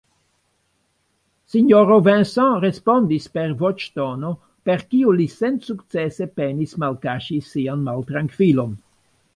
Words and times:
Sinjoro 1.55 1.97
Vincent 2.07 2.57
respondis 2.63 3.27
per 3.35 3.53
voĉtono, 3.61 4.33
per 4.71 4.83
kiu 4.95 5.15
li 5.21 5.31
sensukcese 5.37 6.29
penis 6.41 6.77
malkaŝi 6.87 7.41
sian 7.53 7.87
maltrankvilon: 7.91 8.77